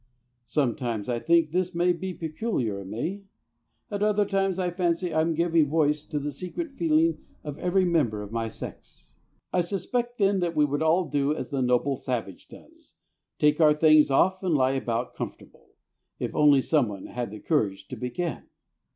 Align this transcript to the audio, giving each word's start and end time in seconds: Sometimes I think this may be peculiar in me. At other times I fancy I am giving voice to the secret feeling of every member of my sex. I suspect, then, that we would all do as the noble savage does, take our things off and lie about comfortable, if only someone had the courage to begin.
Sometimes 0.47 1.07
I 1.09 1.19
think 1.19 1.51
this 1.51 1.75
may 1.75 1.93
be 1.93 2.11
peculiar 2.11 2.79
in 2.81 2.89
me. 2.89 3.25
At 3.91 4.01
other 4.01 4.25
times 4.25 4.57
I 4.57 4.71
fancy 4.71 5.13
I 5.13 5.21
am 5.21 5.35
giving 5.35 5.69
voice 5.69 6.03
to 6.07 6.17
the 6.17 6.31
secret 6.31 6.71
feeling 6.71 7.19
of 7.43 7.59
every 7.59 7.85
member 7.85 8.23
of 8.23 8.31
my 8.31 8.47
sex. 8.47 9.11
I 9.53 9.61
suspect, 9.61 10.17
then, 10.17 10.39
that 10.39 10.55
we 10.55 10.65
would 10.65 10.81
all 10.81 11.07
do 11.07 11.35
as 11.35 11.51
the 11.51 11.61
noble 11.61 11.97
savage 11.97 12.47
does, 12.47 12.95
take 13.37 13.61
our 13.61 13.75
things 13.75 14.09
off 14.09 14.41
and 14.41 14.55
lie 14.55 14.71
about 14.73 15.13
comfortable, 15.13 15.69
if 16.17 16.33
only 16.35 16.63
someone 16.63 17.05
had 17.05 17.29
the 17.29 17.39
courage 17.39 17.87
to 17.89 17.95
begin. 17.95 18.45